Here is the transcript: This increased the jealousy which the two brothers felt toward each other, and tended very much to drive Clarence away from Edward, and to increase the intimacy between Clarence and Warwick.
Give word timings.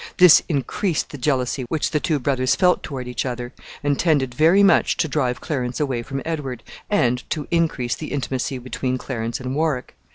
This 0.17 0.41
increased 0.49 1.11
the 1.11 1.17
jealousy 1.19 1.65
which 1.69 1.91
the 1.91 1.99
two 1.99 2.17
brothers 2.17 2.55
felt 2.55 2.81
toward 2.81 3.07
each 3.07 3.23
other, 3.23 3.53
and 3.83 3.99
tended 3.99 4.33
very 4.33 4.63
much 4.63 4.97
to 4.97 5.07
drive 5.07 5.41
Clarence 5.41 5.79
away 5.79 6.01
from 6.01 6.23
Edward, 6.25 6.63
and 6.89 7.21
to 7.29 7.47
increase 7.51 7.93
the 7.93 8.07
intimacy 8.11 8.57
between 8.57 8.97
Clarence 8.97 9.39
and 9.39 9.53
Warwick. 9.53 9.93